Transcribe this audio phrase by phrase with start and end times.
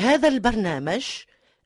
[0.00, 1.06] هذا البرنامج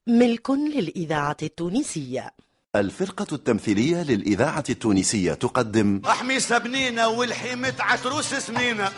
[0.07, 2.31] ملك للإذاعة التونسية.
[2.77, 8.93] الفرقة التمثيلية للإذاعة التونسية تقدم أحميسة بنينة والحيمة عتروس سنينة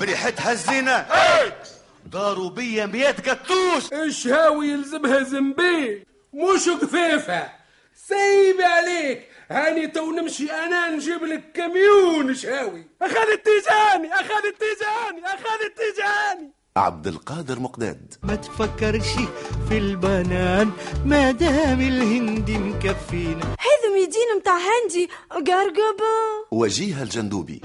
[0.00, 1.06] بريحتها الزينة
[2.06, 3.92] داروا بيا ميات قطوس.
[3.92, 7.50] الشهاوي يلزمها زنبي مش قفيفة
[7.94, 9.26] سيبي عليك.
[9.50, 17.06] هاني تو نمشي أنا نجيب لك كميون شهاوي أخذ التيجاني أخذ التيجاني أخذ التيجاني عبد
[17.06, 18.14] القادر مقداد.
[18.22, 19.08] ما تفكرش
[19.68, 20.70] في البنان
[21.04, 23.44] ما دام الهندي مكفينا.
[23.44, 26.14] هذا ميدين متاع هندي قرقبة.
[26.50, 27.60] وجيه الجندوبي.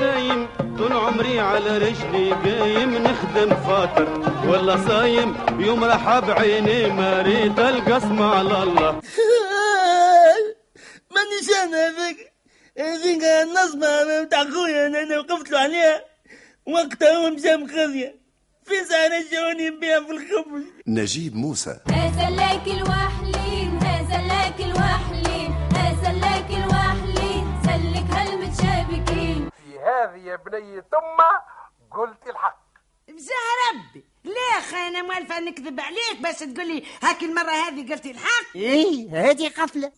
[0.00, 4.08] دايم طول عمري على رجلي قايم نخدم خاطر.
[4.48, 8.90] ولا صايم يوم راح بعيني ما ريت القسم على الله.
[11.14, 12.32] مانيش أنا هذاك
[12.78, 16.04] هذيك النصبة بتاع خويا أنا وقفت له عليها.
[16.66, 17.56] وقتها هو مشى
[18.68, 20.62] في ساعة جوني بيها في الخبز.
[20.86, 21.80] نجيب موسى.
[21.88, 27.62] هذا لك الوحلين هذا لك الوحلين هذا لك الوحلين.
[27.62, 29.50] سلك هالمتشابكين.
[29.50, 31.32] في هذه يا بنية أمة
[31.90, 32.68] قلت الحق.
[33.08, 34.04] بزاه ربي.
[34.24, 39.30] ليه أخي أنا موالفة نكذب عليك بس تقول لي هاك المرة هذه قلتي الحق؟ إيه
[39.30, 39.92] هذه قفلة.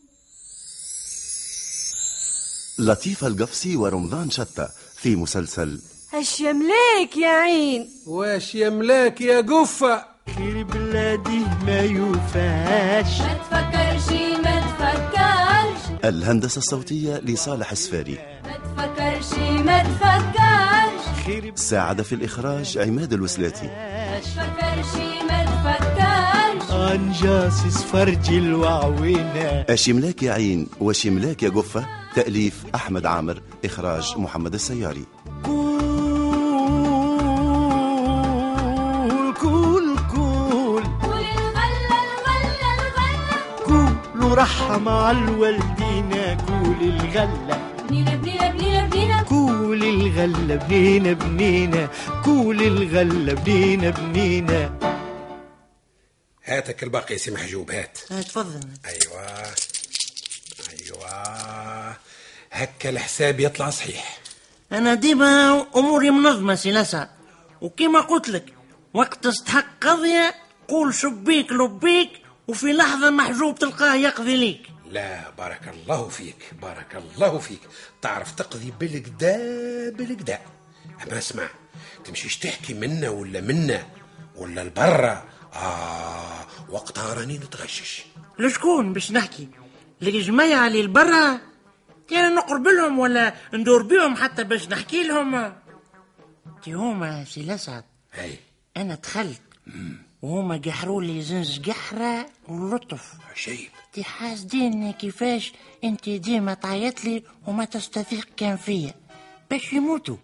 [2.78, 5.82] لطيفة القفصي ورمضان شتى في مسلسل
[6.12, 10.04] هش يملاك يا عين؟ واش يملاك يا قفة
[10.36, 13.20] خير بلادي ما يوفاش.
[13.20, 14.12] ما تفكرش
[14.44, 16.04] ما تفكرش.
[16.04, 21.24] الهندسة الصوتية لصالح السفاري ما تفكرش ما تفكرش.
[21.26, 23.66] خير ساعد في الإخراج عماد الوسلاتي.
[23.66, 26.70] ما تفكرش ما تفكرش.
[26.72, 29.64] انجاسس فرج الوعوينة.
[29.68, 35.04] أشملاك يا عين؟ وشملاك يا قفة تأليف أحمد عامر إخراج محمد السياري.
[44.30, 51.88] الغلة كول رحم على الوالدين كول الغلة بنينا بنينا بنينا بنينا كول الغلة بنينا بنينا
[52.24, 54.78] كول الغلة بنينا بنينا
[56.44, 57.98] هاتك الباقي يا سي محجوب هات.
[57.98, 58.60] تفضل.
[58.86, 59.26] أيوه.
[60.70, 61.96] أيوه.
[62.52, 64.18] هكا الحساب يطلع صحيح.
[64.72, 67.08] أنا ديما أموري منظمة سي لسعد
[67.60, 68.54] وكما قلت لك
[68.94, 70.34] وقت تستحق قضية
[70.68, 72.10] قول شبيك لبيك
[72.50, 74.70] وفي لحظة محجوب تلقاه يقضي ليك.
[74.90, 77.60] لا بارك الله فيك بارك الله فيك.
[78.02, 79.36] تعرف تقضي بالكدا
[79.90, 80.38] بالكدا
[81.02, 81.48] اما اسمع
[82.04, 83.86] تمشيش تحكي منا ولا منا
[84.36, 85.24] ولا البرة؟
[85.54, 88.04] آه وقتها راني نتغشش.
[88.38, 89.48] لشكون باش نحكي؟
[90.00, 91.40] لجماعة اللي البرا
[92.08, 95.52] كان نقرب لهم ولا ندور بيهم حتى باش نحكي لهم؟
[96.62, 97.56] تي هما سي
[98.12, 98.38] هاي
[98.76, 99.42] أنا دخلت.
[100.22, 103.14] وهما قحروا لي زنز قحرة ولطف.
[103.30, 103.68] عجيب.
[103.92, 105.52] تي حاسدين كيفاش
[105.84, 108.94] انت ديما تعيط لي وما تستثيق كان فيا.
[109.50, 110.16] باش يموتوا.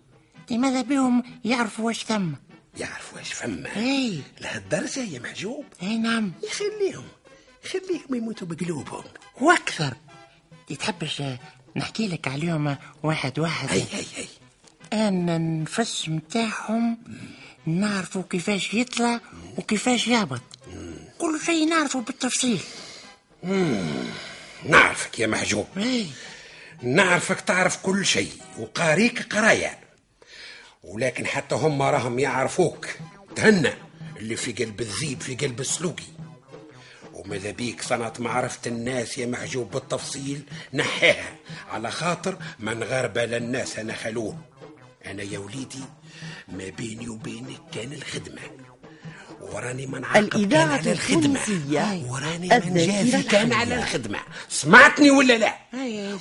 [0.46, 2.32] تي ماذا بهم يعرفوا واش ثم؟
[2.78, 4.20] يعرف واش فما إي.
[4.40, 6.32] لهالدرجة يا محجوب إي نعم.
[6.42, 7.04] يخليهم
[7.72, 8.14] خليهم.
[8.14, 9.04] يموتوا بقلوبهم.
[9.40, 9.94] وأكثر.
[10.66, 11.22] تي تحبش
[11.76, 14.26] نحكي لك عليهم واحد واحد؟ هي هي هي.
[15.08, 16.98] أنا النفس متاعهم
[17.66, 19.20] نعرفوا كيفاش يطلع
[19.58, 20.40] وكيفاش يهبط.
[21.18, 22.60] كل شيء نعرفه بالتفصيل.
[24.64, 25.66] نعرفك يا محجوب.
[25.76, 26.06] اي
[26.82, 29.78] نعرفك تعرف كل شيء وقاريك قراية.
[30.82, 32.86] ولكن حتى هم راهم يعرفوك.
[33.36, 33.72] تهنى
[34.16, 36.12] اللي في قلب الذيب في قلب السلوكي
[37.12, 40.42] وماذا بيك صنعت معرفة الناس يا محجوب بالتفصيل؟
[40.74, 41.34] نحيها.
[41.70, 44.38] على خاطر من غربل الناس أنا خلوه.
[45.06, 45.84] أنا يا وليدي
[46.48, 48.42] ما بيني وبينك كان الخدمة.
[49.40, 51.40] وراني من عاقب كان على الخدمة.
[52.08, 53.52] وراني من الذاكرة جازي كان.
[53.52, 54.18] على الخدمة.
[54.48, 55.56] سمعتني ولا لا؟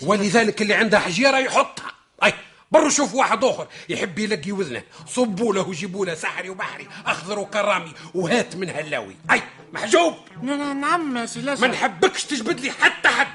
[0.02, 1.92] ولذلك اللي عنده حجيرة يحطها.
[2.24, 2.34] أي
[2.72, 7.92] برو شوف واحد آخر يحب يلقي وذنه صبوا له وجيبوا له سحري وبحري أخضر وكرامي
[8.14, 9.16] وهات من هلاوي.
[9.32, 9.42] أي
[9.74, 10.14] محجوب.
[10.42, 13.28] نعم سي ما نحبكش تجبد لي حتى حد.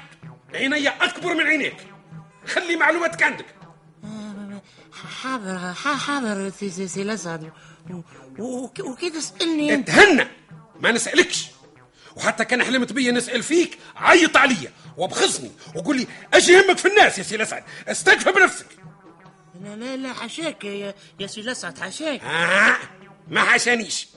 [0.53, 1.75] عيني أكبر من عينيك.
[2.47, 3.45] خلي معلوماتك عندك.
[5.07, 7.51] حاضر حاضر سي سي, سي لسعد
[8.39, 9.89] وكي تسألني أنت.
[9.89, 10.27] اتهنى!
[10.79, 11.45] ما نسألكش!
[12.15, 17.17] وحتى كان حلمت بيا نسأل فيك عيط عليا وبخصني وقول لي إيش يهمك في الناس
[17.17, 18.65] يا سي الاسعد استكفى بنفسك.
[19.63, 22.77] لا لا لا حشاك يا, يا سي لسعد حشاك آه
[23.27, 24.07] ما حشانيش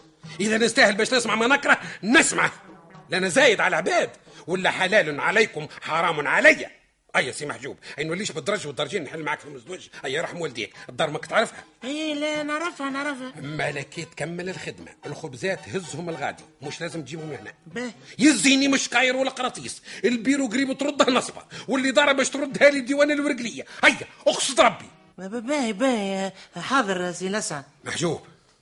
[0.40, 2.50] إذا نستاهل باش نسمع ما نكره نسمع.
[3.10, 4.10] لأنا زايد على العباد
[4.46, 6.66] ولا حلال عليكم حرام علي
[7.16, 11.10] أيا سي محجوب أي نوليش بالدرج والدرجين نحل معاك في المزدوج أيا رحم والديك الدار
[11.10, 13.32] ماك تعرفها إي لا نعرفها نعرفها.
[13.40, 17.52] ملكي تكمل الخدمة الخبزات هزهم الغادي مش لازم تجيبهم هنا.
[17.66, 22.80] باه يزيني مش قاير ولا قراطيس البيرو قريب ترده نصبة واللي دار باش تردها لي
[22.80, 23.64] ديوان الورقلية.
[23.84, 23.96] هيا
[24.26, 24.86] اقصد ربي.
[25.18, 28.20] باهي باهي حاضر سي لسعد محجوب.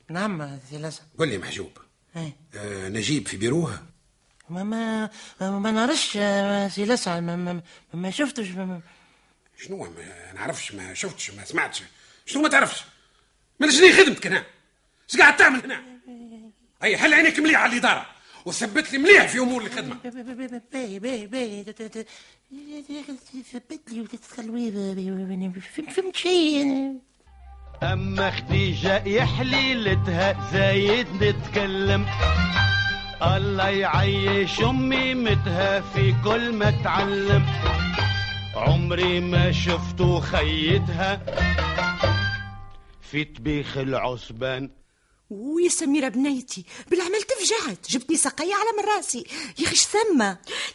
[0.09, 1.77] نعم سي لسعد قل لي محجوب
[2.17, 3.83] اي آه نجيب في بيروها
[4.49, 5.09] ما ما
[5.41, 7.61] ما نعرفش آه، سي لسعد ما, ما,
[7.93, 8.81] ما شفتش ما ما-
[9.57, 11.83] شنو ما نعرفش ما شفتش ما سمعتش
[12.25, 12.83] شنو ما تعرفش
[13.59, 14.43] ما شنو خدمتك هنا
[15.13, 15.81] إيش قاعد تعمل هنا
[16.83, 18.05] اي حل عينيك مليح على الاداره
[18.45, 19.95] وثبت لي مليح في امور الخدمه
[20.73, 21.63] باهي باهي باهي
[23.53, 24.71] ثبت لي وتتخلوي
[25.95, 26.93] فهمت شيء
[27.83, 32.05] أما خديجة يحليلتها زايد نتكلم
[33.23, 37.45] الله يعيش أمي متها في كل ما تعلم.
[38.55, 41.21] عمري ما شفتو خيتها.
[43.11, 44.69] في طبيخ العصبان.
[45.29, 49.23] ويا سميرة بنيتي بالعمل تفجعت جبتني سقية على من راسي.
[49.59, 50.19] يا أخي ثم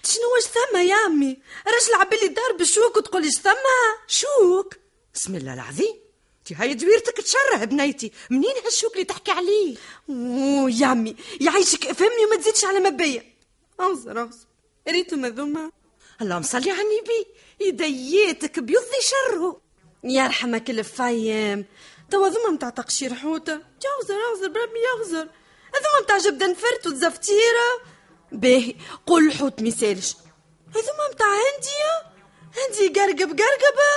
[0.03, 3.67] شنو واش ثم يا أمي؟ راجل عبالي دار بالشوك وتقول إيش ثم
[4.07, 4.77] شوك.
[5.15, 6.08] بسم الله العظيم.
[6.55, 8.13] هاي دويرتك تشره بنيتي.
[8.31, 9.77] منين هالشوك اللي تحكي عليه؟
[10.11, 13.23] اوه يا امي يعيشك افهمني وما تزيدش على مبيا
[13.81, 14.47] انظر انظر.
[14.89, 15.73] ريتو مذومة
[16.23, 17.27] اللهم صلي على النبي.
[17.61, 19.61] يديتك بيض شره
[20.05, 21.67] يرحمك الفايم
[22.11, 23.53] توا ذوما متاع تقشير حوتة.
[23.53, 25.29] يغزر يغزر بربي يغزر
[25.75, 27.99] هذوما متاع جبدة نفرت وتزفتيرة.
[28.33, 28.75] باهي
[29.07, 30.15] قول الحوت ميسالش
[30.71, 32.19] هذوما متاع هندية.
[32.59, 33.91] هندي قرقب قرقبة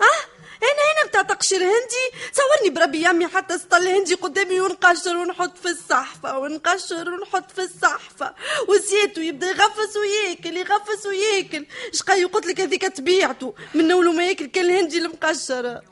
[0.00, 0.24] آه
[0.62, 5.68] أنا هنا متاع تقشير هندي صورني بربي يامي حتى سطل هندي قدامي ونقشر ونحط في
[5.68, 8.34] الصحفة ونقشر ونحط في الصحفة.
[8.68, 11.66] وزيتو يبدا يغفس وياكل يغفس وياكل.
[11.92, 15.82] شقاي قلت لك هذيك تبيعته من أول ما ياكل كان الهندي المقشرة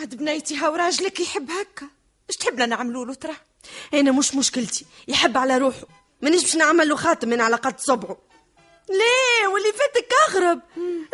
[0.00, 1.86] عاد بنيتي هاو راجلك يحب هكا.
[2.30, 3.36] اش تحب لنا نعملوا له ترى؟
[3.94, 5.86] أنا مش مشكلتي يحب على روحه
[6.22, 8.18] مانيش باش نعمل له خاتم من على قد صبعه
[8.88, 10.60] ليه واللي فاتك أغرب.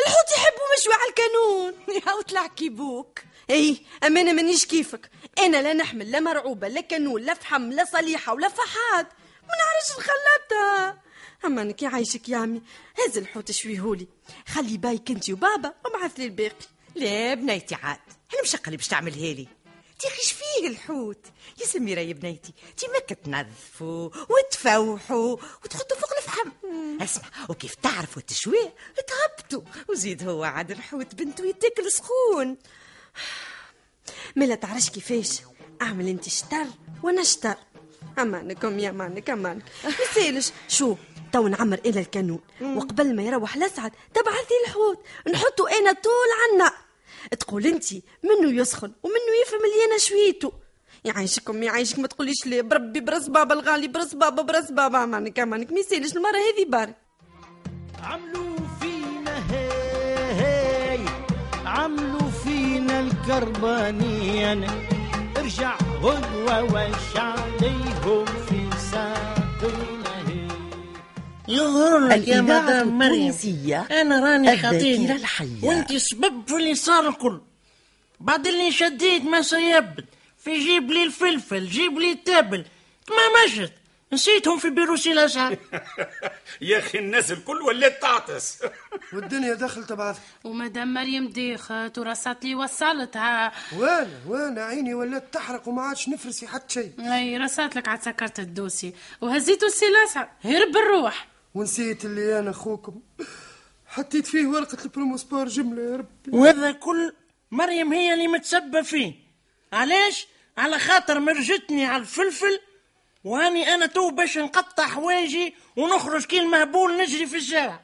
[0.01, 1.75] الحوت يحب مشوي على الكانون.
[2.09, 3.19] هاو طلع كيبوك
[3.50, 5.11] اي اما أنا مانيش كيفك.
[5.38, 9.06] أنا لا نحمل لا مرعوبة لا كانون لا فحم لا صليحة ولا فحاد
[9.43, 11.02] ما نعرفش نخلطها.
[11.44, 12.62] أما انك يعيشك يا عمي
[12.99, 14.08] هز الحوت شويهولي.
[14.49, 16.67] خلي بايك انت وبابا وبعث لي الباقي.
[16.94, 18.00] لا بنيتي عاد
[18.35, 19.49] أنا مش اللي باش تعملها لي.
[19.99, 21.26] تيخيش فيه الحوت؟
[21.61, 26.50] يا سميرة يا بنيتي تي ماك تنظفوا وتفوحوا وتحطوا فوق الفحم.
[27.02, 28.75] اسمع وكيف تعرفوا التشويه
[29.06, 32.56] تهبطوا وزيد هو عاد الحوت بنته يتاكل سخون.
[34.37, 35.40] ملا تعرفش كيفاش؟
[35.82, 36.66] أعمل أنت شطر
[37.02, 37.55] وأنا شطر.
[38.19, 39.62] أمانكم يا أمانك أمانك.
[39.84, 40.96] يسالش شو؟
[41.32, 42.40] تو نعمر إلى الكانون.
[42.61, 45.06] وقبل ما يروح لسعد تبعثي الحوت.
[45.32, 46.72] نحطه أنا طول النار
[47.40, 50.52] تقول أنت منه يسخن ومنه يفهم اللي أنا شويته
[51.05, 51.99] يعيشكم يعيشك.
[51.99, 55.05] ما تقوليش ليه بربي برس بابا الغالي برس بابا برس بابا.
[55.05, 55.72] أمانك أمانك.
[55.72, 56.96] ما يسالش المرة هذه بارك.
[58.02, 58.54] عملوا
[63.25, 64.67] الكربانيين
[65.37, 70.49] ارجع غدوة وش عليهم في ساقينا هي
[71.49, 73.35] يظهر لك يا مدام مريم.
[73.91, 75.17] أنا راني خطير.
[75.62, 77.41] وأنت سبب في اللي صار الكل.
[78.21, 80.05] بعد اللي شديت ما سيبت.
[80.38, 82.65] في جيب لي الفلفل جيب لي التابل.
[83.09, 83.73] ما مشت.
[84.14, 85.58] نسيتهم في بيروسي الاسعد
[86.60, 88.58] يا أخي الناس الكل ولات تعطس.
[89.12, 93.53] والدنيا دخلت بعض ومدام مريم ديخت ورصات لي وصلتها.
[93.77, 96.93] وأنا وأنا عيني ولات تحرق وما عادش نفرسي حتى شيء.
[96.98, 98.94] أي رصات لك عاد سكرت الدوسي.
[99.20, 100.29] وهزيتو السلاسة.
[100.44, 103.00] هرب الروح ونسيت اللي أنا اخوكم
[103.86, 106.31] حطيت فيه ورقة البروموسبار جملة يا ربي.
[106.32, 107.12] وهذا كل
[107.50, 109.15] مريم هي اللي متسبب فيه.
[109.72, 110.27] علاش؟
[110.58, 112.60] على خاطر مرجتني على الفلفل
[113.24, 117.81] واني أنا تو باش نقطع حوايجي ونخرج كي المهبول نجري في الشارع.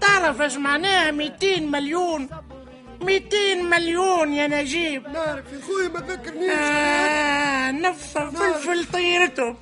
[0.00, 2.28] تعرف إيش معناها 200 مليون؟
[3.00, 5.08] 200 مليون يا نجيب.
[5.08, 6.50] نعرف يا خويا ما تذكرنيش.
[6.50, 9.56] آه نفر فلفل طيرته.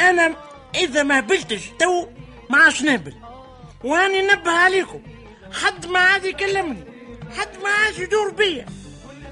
[0.00, 0.36] أنا
[0.74, 2.06] اذا ما هبلتش تو
[2.50, 3.14] ما عادش نهبل.
[3.84, 5.02] واني نبه عليكم.
[5.52, 6.84] حد ما عاد يكلمني.
[7.38, 8.66] حد ما عاد يدور بيا.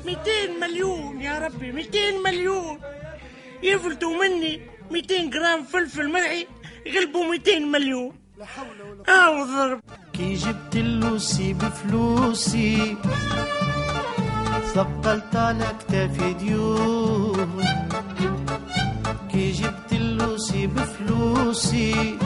[0.04, 0.20] 200
[0.60, 2.80] مليون يا ربي 200 مليون.
[3.62, 6.46] يفلتوا مني 200 جرام فلفل ملحي
[6.86, 8.12] يقلبوا 200 مليون.
[8.38, 9.80] لا حول ولا آه ضرب
[10.12, 12.96] كي جبت اللوسي بفلوسي
[14.74, 17.64] ثقلت على كتافي ديون.
[19.32, 22.18] كي جبت اللوسي بفلوسي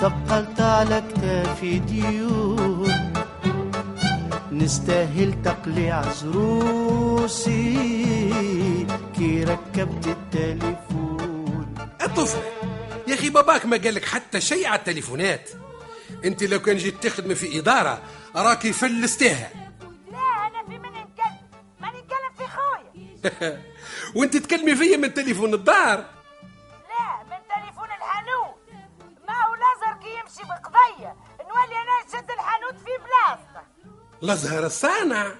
[0.00, 2.92] ثقلت على كتافي ديون.
[4.52, 7.60] نستاهل تقليع زروسي.
[9.20, 11.74] كي ركبت التليفون.
[12.02, 12.42] الطفل
[13.08, 15.50] يا أخي باباك ما قال لك حتى شيء على التليفونات.
[16.24, 18.02] أنت لو كان جيت تخدمي في إدارة
[18.36, 19.50] راكي فلستيها
[20.10, 21.50] لا أنا في من نتكلم
[21.80, 23.62] ما نتكلم في خويا.
[24.16, 25.98] وأنت تكلمي فيا من تليفون الدار.
[26.88, 28.56] لا من تليفون الحانوت.
[29.28, 31.16] ما هو لازر كي يمشي بقضية.
[31.40, 33.66] نولي أنا نشد الحانوت في بلاصته
[34.22, 35.34] الازهر الصانع.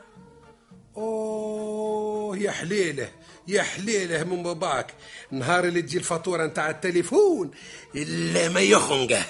[0.96, 3.08] أوه يا حليلة.
[3.50, 4.94] يا حليله من باباك
[5.30, 7.50] نهار اللي تجي الفاتورة نتاع التليفون
[7.94, 9.24] إلا ما يخنقه.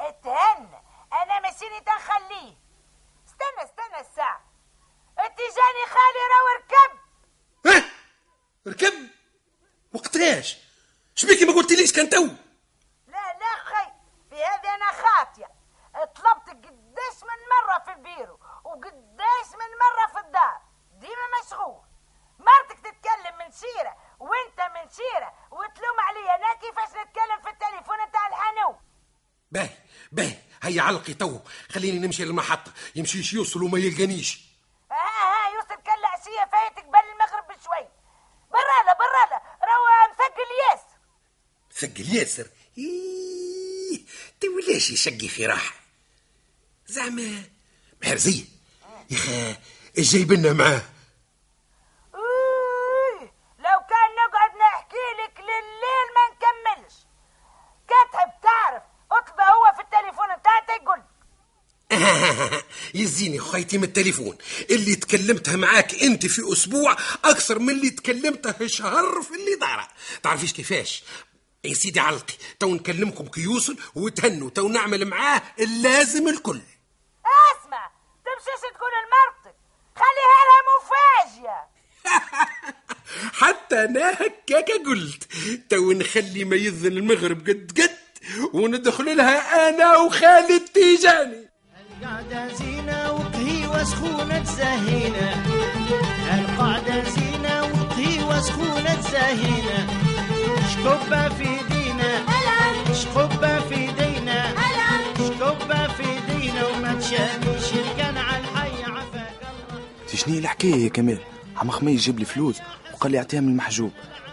[0.00, 2.56] اتهنى أنا ماشيني تنخليه
[3.26, 4.44] استنى استنى الساعة.
[5.18, 6.92] اتجاني خالي راهو ركب.
[8.66, 8.94] ركب؟
[9.94, 10.58] وقتاش
[11.14, 12.22] شبيكي ما قلتليش كان تو؟
[13.06, 13.92] لا لا خي
[14.30, 15.48] في هذه أنا خاطية.
[15.94, 20.60] طلبت قداش من مرة في البيرو وقداش من مرة في الدار.
[20.92, 21.81] ديما مشغول.
[22.42, 28.26] مرتك تتكلم من شيرة وانت من شيرة وتلوم عليا أنا؟ كيفاش نتكلم في التليفون نتاع
[28.28, 28.76] الحانوت
[29.50, 29.70] باهي
[30.12, 34.40] باهي هيا علقي تو خليني نمشي للمحطة يمشيش يوصل وما يلقانيش.
[34.90, 37.88] ها ها يوسف كل عشية فايتك قبل المغرب بشوي.
[38.50, 40.98] برالا برالا راهو مثقل ياسر.
[41.72, 42.46] ثقل ياسر؟
[42.78, 44.06] إيه
[44.40, 45.74] تو ليش يشقي في راحة؟
[46.86, 47.44] زعما
[48.02, 48.44] مهرزية
[49.10, 49.56] يا أخي
[50.02, 50.82] جايب لنا معاه
[52.14, 53.20] أوي،
[53.58, 56.94] لو كان نقعد نحكي لك لليل ما نكملش
[57.88, 58.82] كتحب تعرف
[59.12, 61.02] اطلب هو في التليفون بتاعته يقول
[62.94, 64.38] يزيني خيتي من التليفون.
[64.70, 69.88] اللي تكلمتها معاك انت في أسبوع أكثر من اللي تكلمتها شهر في اللي دارة.
[70.22, 71.02] تعرفيش كيفاش؟
[71.64, 76.60] يا سيدي علقي تو نكلمكم كي يوصل وتهنوا تو نعمل معاه اللازم الكل.
[77.24, 77.90] اسمع
[78.24, 79.56] تمشيش تقول لمرتك.
[79.96, 81.72] خليها لها مفاجأة.
[83.40, 85.22] حتى أنا هكاك قلت
[85.70, 88.02] تو نخلي ما يذن المغرب قد قد
[88.52, 91.41] وندخل لها أنا وخالد تيجاني.
[92.02, 95.44] القعدة زينة وقهيوة سخونة زهينة.
[96.34, 99.86] القعدة زينة وقهيوة سخونة زهينة.
[100.72, 102.12] شكوبة في دينا
[102.94, 104.54] شكوبة في دينا
[105.18, 109.32] شكوبة في دينا وما تشانيش الكن على الحي عفاك
[110.02, 111.18] انت شنو الحكاية يا كمال؟
[111.56, 112.56] عم خمي يجيب لي فلوس
[112.94, 113.90] وقال لي أعطيها من المحجوب.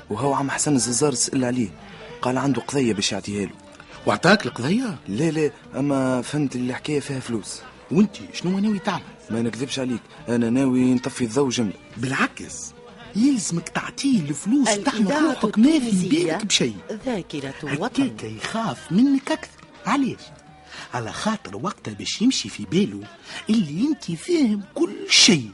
[0.10, 1.70] وهو عم حسن الززار سأل عليه.
[2.22, 3.52] قال عنده قضية باش يعطيها له.
[4.06, 4.98] وأعطاك القضية.
[5.08, 7.62] لا لا أما فهمت اللي الحكاية فيها فلوس.
[7.91, 12.74] وأنت شنو ناوي تعمل؟ ما نكذبش عليك أنا ناوي نطفي الضوء جمله بالعكس
[13.15, 16.75] يلزمك تعطيه الفلوس تحمل روحك ما في بالك بشيء.
[17.06, 19.63] ذاكرة هكاك يخاف منك أكثر.
[19.86, 20.22] علاش؟
[20.94, 23.03] على خاطر وقتها باش يمشي في باله
[23.50, 25.51] اللي أنت فاهم كل شيء.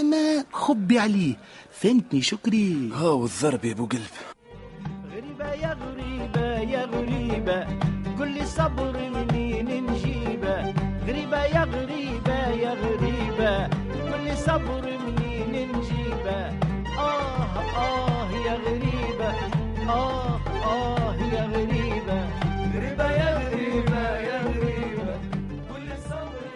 [0.00, 1.36] أنا خبي عليه.
[1.80, 2.90] فهمتني شكري.
[2.94, 4.02] هاو الضرب يا أبو قلب.
[5.12, 6.35] غريبة يا غريبة.
[7.46, 10.74] غريبة قل لي صبر منين نجيبه
[11.06, 13.66] غريبة يا غريبة يا غريبة
[14.12, 16.50] قل لي صبر منين نجيبه
[16.98, 19.30] آه آه يا غريبة
[19.88, 22.18] آه آه يا غريبة.
[22.74, 25.18] غريبة يا غريبة يا غريبة
[25.78, 26.46] لي صبر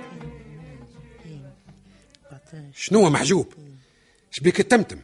[2.75, 3.54] شنو محجوب؟
[4.30, 4.99] شبيك التمتم.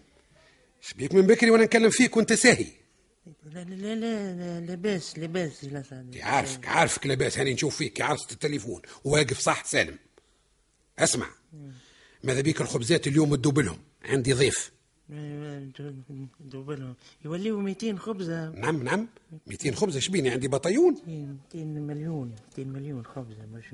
[0.81, 2.67] شبيك من بكري وأنا نكلم فيك وانت ساهي.
[3.57, 5.83] لا لا لا لا لاباس لاباس لا
[6.23, 7.39] عارفك عارفك لاباس.
[7.39, 8.83] هاني نشوف فيك عرست التليفون.
[9.05, 9.99] واقف صح سالم.
[10.99, 11.29] اسمع.
[12.25, 14.73] ماذا بيك الخبزات اليوم تدوبلهم عندي ضيف.
[16.41, 16.95] دوبلهم.
[17.25, 18.51] يوليو 200 خبزة.
[18.51, 19.09] نعم نعم.
[19.47, 20.01] 200 خبزة.
[20.01, 20.95] شبيني عندي بطيون.
[21.55, 23.47] 200 مليون 200 مليون خبزة.
[23.53, 23.65] مش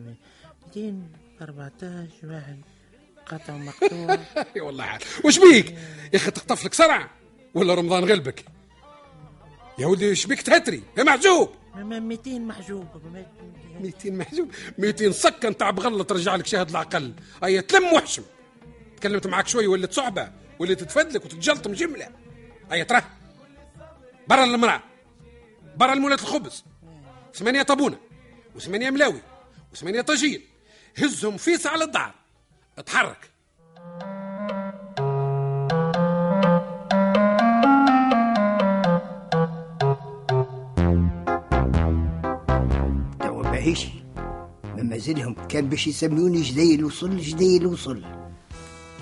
[0.76, 2.60] 214 واحد.
[3.26, 4.18] قطع مقطوع.
[4.66, 5.70] والله عال وش بيك؟
[6.12, 7.10] يا أخي تخطف لك صرع.
[7.54, 8.44] ولا رمضان غلبك.
[9.78, 11.50] يا ولدي إيش بيك تهتري؟ يا محجوب!
[11.74, 12.86] ما 200 محجوب.
[13.80, 17.14] 200 محجوب؟ 200 سكة نتاع بغله ترجع لك شاهد العقل.
[17.44, 18.22] أي تلم وحشم.
[18.96, 22.08] تكلمت معك شوي ولا صعبة ولا تتفدلك وتتجلطم جملة.
[22.72, 23.02] أي ترى؟
[24.28, 24.82] برا المرأة.
[25.76, 26.64] برا المولات الخبز.
[27.34, 27.98] ثمانية طابونة
[28.56, 29.22] وثمانية ملاوي
[29.72, 30.42] وثمانية طاجين.
[30.98, 32.14] هزهم فيس على الدار
[32.78, 33.31] اتحرك.
[43.62, 43.88] توا باهيش
[44.76, 48.02] ما مازالهم كان باش يسموني جدي الوصل جدي الوصل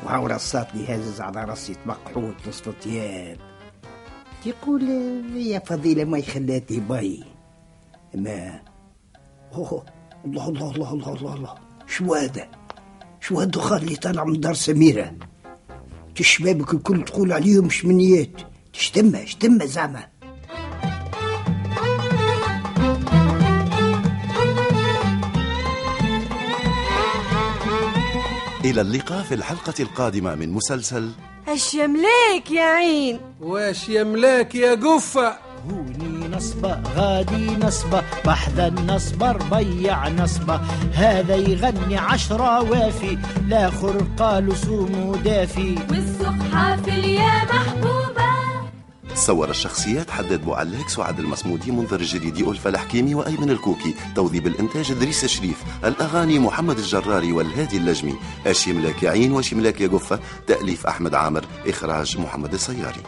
[0.05, 3.39] وهاو رصاتني هازز على راسي مقحوط نصف طياب
[4.47, 4.83] يقول
[5.37, 7.25] يا فضيلة ما يخلاتي باي
[8.15, 8.61] ما
[9.55, 9.85] أوه
[10.25, 11.55] الله الله الله الله الله الله
[11.87, 12.49] شو هذا؟
[13.21, 15.15] شو هالدخان اللي طالع من دار سميرة؟
[16.21, 18.41] الشبابك الكل تقول عليهم شمنيات.
[18.73, 20.10] تشتمها شتمها زعما؟
[28.71, 31.11] إلى اللقاء في الحلقة القادمة من مسلسل
[31.49, 35.39] اش يملاك يا عين؟ واش يملاك يا قفة
[35.71, 40.61] هوني نصبة غادي نصبة بحذا النصبة ربيع نصبة.
[40.95, 45.79] هذا يغني عشرة وافي لاخر قالوا سومو دافي.
[45.91, 48.10] والسوق حافل يا محبوبة
[49.21, 55.25] صور الشخصيات حدد بوعلاك سعد المصمودي منذر الجديدي ألفة الحكيمي وأيمن الكوكي توظيب الإنتاج إدريس
[55.27, 58.15] شريف الأغاني محمد الجراري والهادي اللجمي
[59.03, 63.03] يا عين وشيملاك يا قفة تأليف أحمد عامر إخراج محمد السياري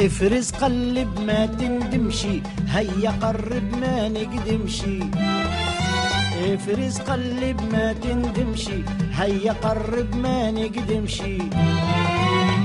[0.00, 4.98] افرز قلب ما تندمشي هيا قرب ما نقدمشي.
[6.44, 8.82] افرز قلب ما تندمشي
[9.12, 11.38] هيا قرب ما نقدمشي.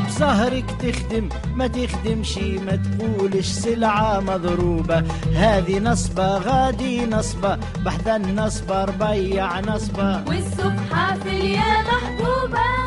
[0.07, 5.03] بظهرك تخدم ما تخدمشي ما تقولش سلعة مضروبة.
[5.35, 10.23] هذه نصبة غادي نصبة بحذا النصبة ربيع نصبة.
[10.27, 12.86] والسوق حافل يا محبوبة.